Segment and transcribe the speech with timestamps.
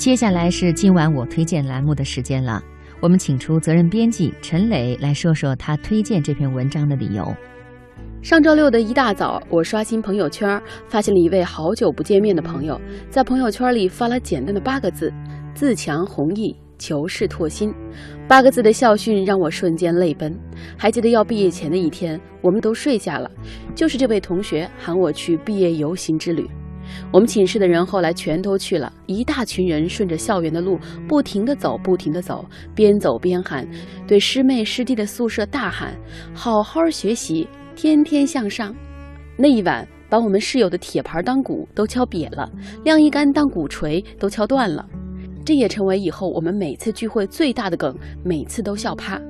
[0.00, 2.64] 接下来是今晚我推荐栏目的时间了。
[3.02, 7.22] 我们请出责任编辑陈磊来说说他推荐这篇文章的理由。
[8.22, 10.58] 上周六的一大早，我刷新朋友圈，
[10.88, 15.12] 发现了一位好久不见面的朋友，在朋友圈里发了简单的八个字
[15.52, 17.70] ：“自强弘毅，求是拓新。”
[18.26, 20.34] 八个字的校训让我瞬间泪奔。
[20.78, 23.30] 还记得要毕业前的一天，我们都睡下了，
[23.74, 26.48] 就是这位同学喊我去毕业游行之旅。
[27.12, 30.78] 我们寝室的人后来全都去了，一大群人顺着校园的路
[31.08, 32.44] 不停地走，不停地走，
[32.74, 33.66] 边走边喊，
[34.06, 35.94] 对师妹师弟的宿舍大喊
[36.34, 38.74] ：“好好学习，天天向上。”
[39.36, 42.50] 那一晚，把我们室友的铁盘当鼓都敲瘪了，
[42.84, 44.86] 晾衣杆当鼓槌都敲断了，
[45.44, 49.20] 这也成为以后我们每次聚会最大的梗，每次都笑趴。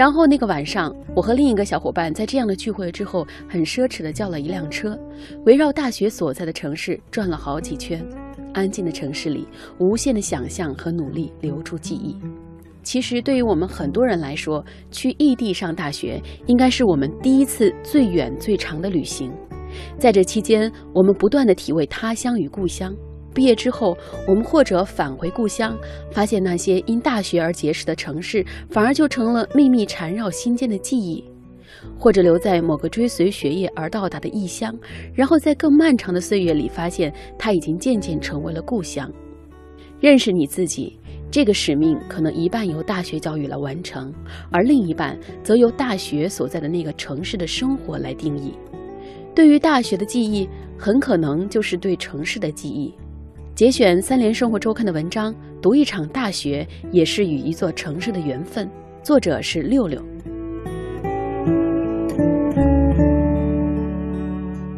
[0.00, 4.98] 然后那个晚上，我和另一个小伙伴在这样的聚会之后，很奢侈的叫了一辆车，
[5.44, 8.02] 围绕大学所在的城市转了好几圈。
[8.54, 9.46] 安静的城市里，
[9.78, 12.16] 无限的想象和努力留住记忆。
[12.82, 19.30] 其实，对于我们很多人来说，去异地上大学，应该是我们第一次最远最长的旅行。
[19.98, 22.90] 在这期间，我们不断的体味他乡与故乡。
[23.32, 25.76] 毕业之后，我们或者返回故乡，
[26.10, 31.22] 发现那些因大学而结识的城市，反而就成了秘密缠绕心间的记忆；
[31.98, 34.76] 或者留在某个追随学业而到达的异乡，
[35.14, 39.10] 然后在更漫长的岁月里，发现它已经渐渐成为了故乡。
[40.00, 40.98] 认识你自己，
[41.30, 44.12] 这个使命可能一半由大学教育来完成，
[44.50, 48.54] 而另一半则由大学所在的那个城市的生活来定义。
[49.34, 52.92] 对于大学的记忆，很可能就是对城市的记忆。
[53.60, 58.66] 节选三联生活周刊的文章，读一场大学也是与一座城市的缘分。
[59.02, 60.02] 作者是六六。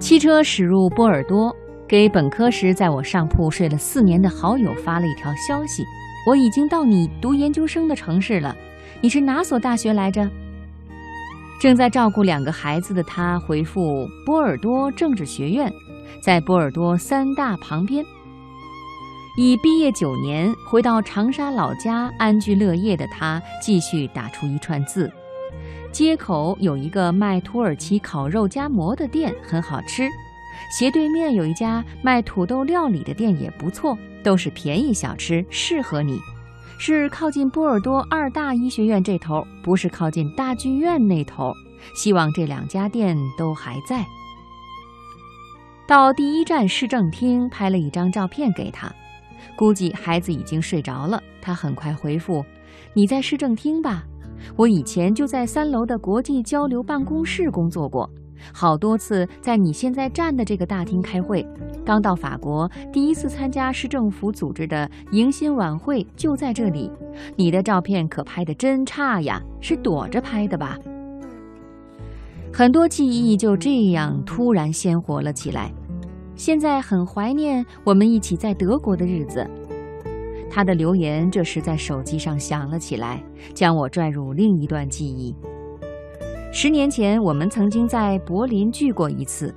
[0.01, 1.55] 汽车驶入波尔多，
[1.87, 5.85] 给本科时在我上铺睡了四年的好友发了一条消息：
[6.27, 8.53] 我已经到你读研究生的城市了。
[9.01, 10.29] 你是哪所大学来着？
[11.61, 15.73] 正在照顾两个孩子的他回复：波尔多政治学院，
[16.21, 18.05] 在波尔多三大旁边。
[19.35, 25.11] 已毕业九年，回到长沙老家安居乐业的他，继续打出一串字：
[25.91, 30.07] 街口有一个卖土耳其烤肉夹馍的店，很好吃；
[30.71, 36.19] 斜对面有一家卖土豆料理的店，也不错，都是便宜小吃，适合你。
[36.79, 41.55] 是靠近波尔多二大医学院这头，不是靠近大剧院那头。
[41.95, 44.05] 希望这两家店都还在。
[45.87, 48.93] 到第一站市政厅，拍了一张照片给他。
[49.57, 52.45] 估计孩子已经睡着了，他很快回复
[52.95, 54.05] ：“你在市政厅吧？
[54.57, 58.11] 我以前就在三楼的国际交流办公室工作过，
[58.53, 61.47] 好多次在你现在站的这个大厅开会。
[61.85, 66.91] 刚到法国，第一次参加市政府组织的迎新晚会就在这里。
[67.37, 70.79] 你的照片可拍得真差呀，是躲着拍的吧？”
[72.55, 75.73] 很多记忆就这样突然鲜活了起来。
[76.35, 79.49] 现在很怀念我们一起在德国的日子。
[80.51, 83.23] 他的留言这时在手机上响了起来，
[83.55, 85.35] 将我拽入另一段记忆。
[86.53, 89.55] 十年前，我们曾经在柏林聚过一次，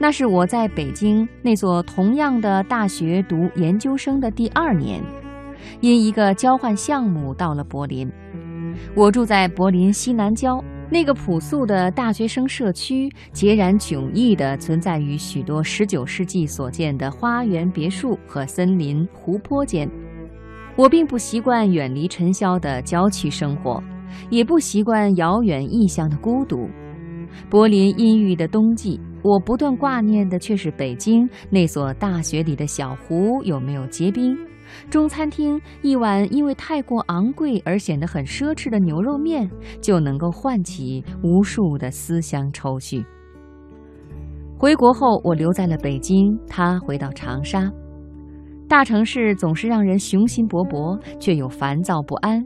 [0.00, 5.00] 那是我在北京那所同样的大学读研究生的第二年，
[5.80, 8.10] 因一个交换项目到了柏林。
[8.96, 10.60] 我住在柏林西南郊。
[10.92, 19.88] 那个朴素的大学生社区，截然迥异地存在于许多19世纪所见的花园别墅和森林湖泊间。
[20.74, 23.80] 我并不习惯远离尘嚣的郊区生活，
[24.30, 26.68] 也不习惯遥远异乡的孤独。
[27.48, 34.36] 柏林阴郁的冬季，我不断挂念的却是北京那所大学里的小湖有没有结冰。
[34.88, 39.50] 中餐厅一碗因为太过昂贵而显得很奢侈的牛肉面，
[39.80, 43.04] 就能够唤起无数的思乡愁绪。
[44.58, 47.70] 回国后，我留在了北京，他回到长沙。
[48.68, 52.44] 大城市总是让人雄心勃勃，却又烦躁不安。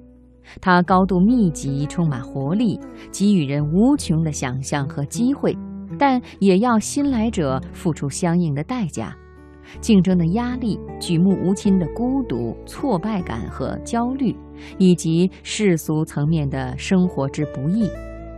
[0.60, 2.78] 它高度密集，充满活力，
[3.10, 5.56] 给予人无穷的想象和机会，
[5.98, 9.16] 但也要新来者付出相应的代价。
[9.80, 14.34] 竞争的压力、举目无亲的孤独、挫败感和焦虑，
[14.78, 17.88] 以及世俗层面的生活之不易，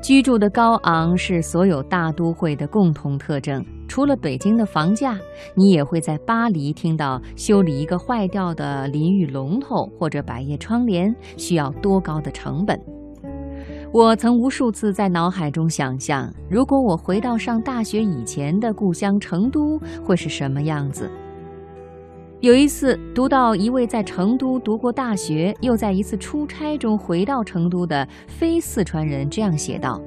[0.03, 3.65] 居住的高昂是所有大都会的共同特征。
[3.89, 5.17] 除了北京的房价，
[5.55, 12.96] 你也会在巴黎听到修理一个坏掉的淋浴龙头或者百叶窗帘需要多高的成本。
[13.97, 21.11] 我曾无数次在脑海中想象，如果我回到上大学以前的故乡成都，会是什么样子？
[22.41, 29.99] 有一次读到一位在成都读过大学，又在一次出差中回到成都的非四川人这样写道：“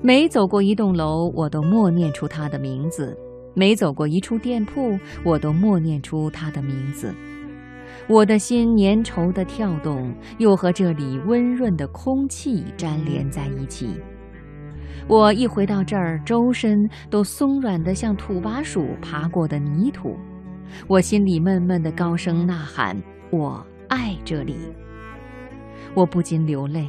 [0.00, 3.14] 每走过一栋楼，我都默念出他的名字；
[3.52, 7.14] 每走过一处店铺，我都默念出他的名字。
[8.08, 14.00] 我的心粘稠的跳动，又和这里温润的空气粘连在一起。
[15.08, 20.16] 我一回到这儿，周身都松软的像土拨鼠爬过的泥土。”
[20.86, 22.96] 我心里闷闷的高声呐喊
[23.30, 24.56] ：“我爱这里。”
[25.94, 26.88] 我不禁流泪。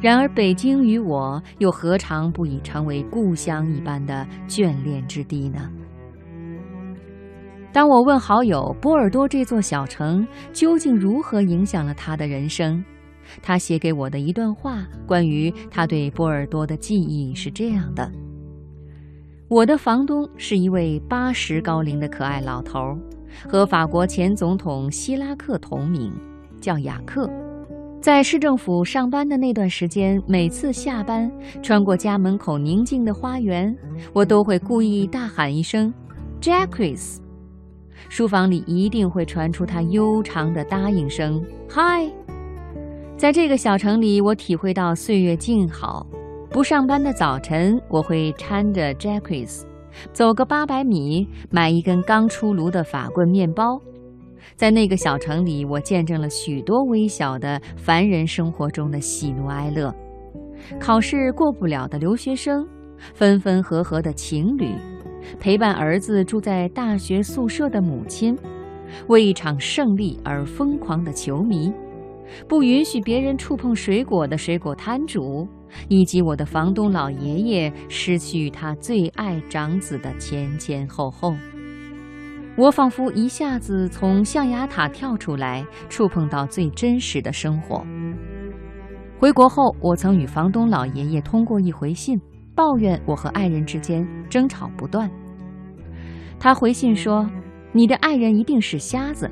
[0.00, 5.70] 然而，北京与我又何尝不已成为故乡一般的眷恋之地呢？
[7.74, 12.84] 当我问好友波尔多这座小城究竟如何影响了他的人生，
[13.42, 18.08] 他写给我的一段话，关于他对波尔多的记忆是这样的。
[19.48, 22.96] 我的房东是一位八十高龄的可爱老头，
[23.48, 26.12] 和法国前总统希拉克同名，
[26.60, 27.28] 叫雅克。
[28.00, 31.28] 在市政府上班的那段时间，每次下班
[31.60, 33.76] 穿过家门口宁静的花园，
[34.12, 35.92] 我都会故意大喊一声
[36.40, 37.18] “Jacques”，
[38.08, 42.08] 书房里一定会传出他悠长的答应声嗨。
[43.16, 46.06] 在这个小城里，我体会到岁月静好。
[46.50, 49.64] 不上班的早晨，我会搀着 Jacques
[50.12, 53.80] 走个八百米，买一根刚出炉的法棍面包。
[54.54, 59.92] 在那个小城里，我见证了许多微小的凡人生活中的喜怒哀乐：
[60.78, 62.64] 考试过不了的留学生，
[63.14, 64.68] 分分合合的情侣，
[65.38, 68.36] 陪伴儿子住在大学宿舍的母亲，
[69.08, 71.72] 为一场胜利而疯狂的球迷，
[72.48, 75.48] 不允许别人触碰水果的水果摊主。
[75.88, 81.34] 以及我的房东老爷爷失去他最爱长子的前前后后，
[82.56, 87.84] 我仿佛一下子从象牙塔跳出来，触碰到最真实的生活。
[89.18, 92.20] 回国后，我曾与房东老爷爷通过一回信，
[92.54, 95.10] 抱怨我和爱人之间争吵不断。
[96.38, 97.28] 他回信说
[97.72, 99.30] ：“你的爱人一定是瞎子，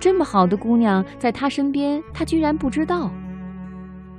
[0.00, 3.10] 这么好的姑娘在他身边，他居然不知道。”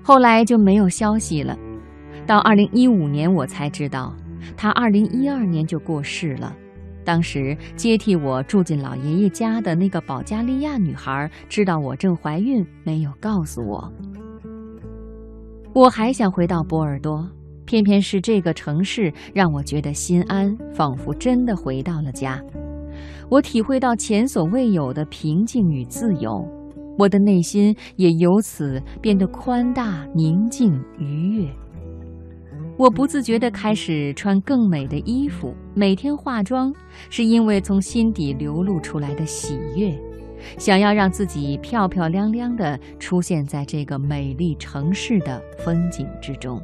[0.03, 1.57] 后来就没有消息了。
[2.25, 4.15] 到二零一五年，我才知道，
[4.55, 6.55] 他二零一二年就过世了。
[7.03, 13.91] 当时接替我住进老爷爷家的那个保加利亚女孩，知道我正怀孕，没有告诉我。
[15.73, 17.25] 我还想回到波尔多，
[17.67, 22.41] 偏偏是这个城市让我觉得心安，仿佛真的回到了家。
[23.29, 26.47] 我体会到前所未有的平静与自由。
[26.97, 31.47] 我的内心也由此变得宽大、宁静、愉悦。
[32.77, 36.73] 我不自觉地开始穿更美的衣服，每天化妆，
[37.09, 39.93] 是因为从心底流露出来的喜悦，
[40.57, 46.61] 想要让自己漂漂亮亮地出现在这个美丽城市的风景之中。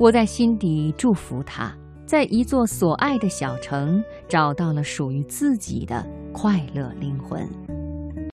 [0.00, 7.44] 我在心底祝福他，在一座所爱的小城找到了属于自己的快乐灵魂。